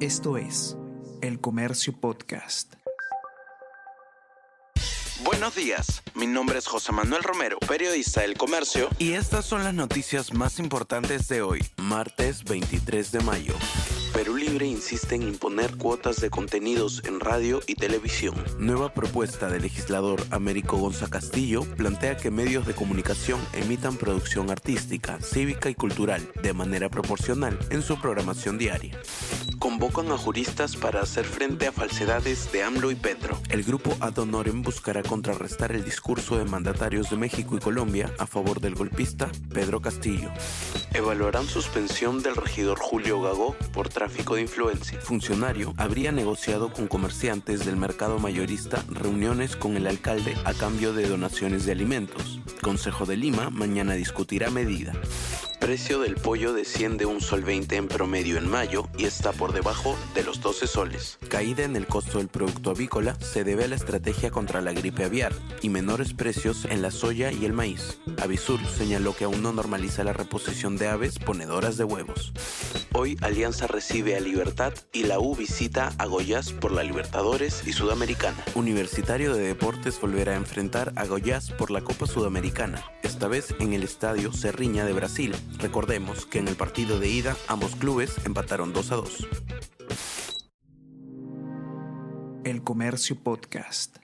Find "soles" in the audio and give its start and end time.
60.66-61.18